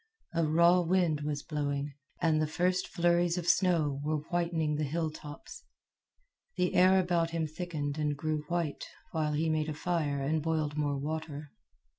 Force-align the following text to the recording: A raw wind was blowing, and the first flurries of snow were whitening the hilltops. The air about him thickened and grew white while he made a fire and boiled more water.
A 0.33 0.43
raw 0.47 0.81
wind 0.81 1.21
was 1.21 1.43
blowing, 1.43 1.93
and 2.23 2.41
the 2.41 2.47
first 2.47 2.87
flurries 2.87 3.37
of 3.37 3.47
snow 3.47 4.01
were 4.03 4.17
whitening 4.31 4.73
the 4.73 4.83
hilltops. 4.83 5.61
The 6.55 6.73
air 6.73 6.99
about 6.99 7.29
him 7.29 7.45
thickened 7.45 7.99
and 7.99 8.17
grew 8.17 8.41
white 8.47 8.83
while 9.11 9.33
he 9.33 9.47
made 9.47 9.69
a 9.69 9.75
fire 9.75 10.19
and 10.23 10.41
boiled 10.41 10.75
more 10.75 10.97
water. 10.97 11.51